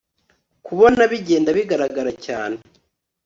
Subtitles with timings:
[0.65, 2.57] kubona bigenda bigaragara cyane